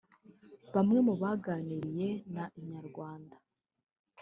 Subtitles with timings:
[0.75, 3.35] bamwe mu baganiriye na Inyarwanda